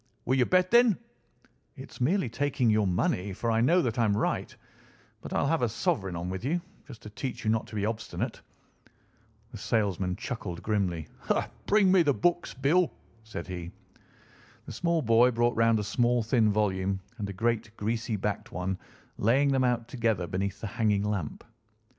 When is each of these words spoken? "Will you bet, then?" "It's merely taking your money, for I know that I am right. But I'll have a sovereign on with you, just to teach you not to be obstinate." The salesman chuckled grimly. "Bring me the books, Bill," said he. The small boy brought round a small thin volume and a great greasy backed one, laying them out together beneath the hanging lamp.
"Will 0.25 0.33
you 0.39 0.45
bet, 0.47 0.71
then?" 0.71 0.97
"It's 1.75 2.01
merely 2.01 2.27
taking 2.27 2.71
your 2.71 2.87
money, 2.87 3.33
for 3.33 3.51
I 3.51 3.61
know 3.61 3.83
that 3.83 3.99
I 3.99 4.03
am 4.05 4.17
right. 4.17 4.55
But 5.21 5.31
I'll 5.31 5.45
have 5.45 5.61
a 5.61 5.69
sovereign 5.69 6.15
on 6.15 6.27
with 6.27 6.43
you, 6.43 6.59
just 6.87 7.03
to 7.03 7.11
teach 7.11 7.45
you 7.45 7.51
not 7.51 7.67
to 7.67 7.75
be 7.75 7.85
obstinate." 7.85 8.41
The 9.51 9.59
salesman 9.59 10.15
chuckled 10.15 10.63
grimly. 10.63 11.07
"Bring 11.67 11.91
me 11.91 12.01
the 12.01 12.15
books, 12.15 12.51
Bill," 12.55 12.91
said 13.23 13.45
he. 13.45 13.69
The 14.65 14.71
small 14.71 15.03
boy 15.03 15.29
brought 15.29 15.55
round 15.55 15.77
a 15.77 15.83
small 15.83 16.23
thin 16.23 16.51
volume 16.51 16.99
and 17.19 17.29
a 17.29 17.33
great 17.33 17.69
greasy 17.77 18.15
backed 18.15 18.51
one, 18.51 18.79
laying 19.19 19.49
them 19.51 19.63
out 19.63 19.87
together 19.87 20.25
beneath 20.25 20.59
the 20.61 20.65
hanging 20.65 21.03
lamp. 21.03 21.43